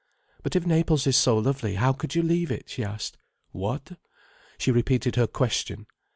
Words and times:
"But 0.41 0.55
if 0.55 0.65
Naples 0.65 1.05
is 1.05 1.15
so 1.15 1.37
lovely, 1.37 1.75
how 1.75 1.93
could 1.93 2.15
you 2.15 2.23
leave 2.23 2.49
it?" 2.49 2.67
she 2.71 2.83
asked. 2.83 3.17
"What?" 3.51 3.99
She 4.57 4.71
repeated 4.71 5.15
her 5.15 5.27
question. 5.27 5.85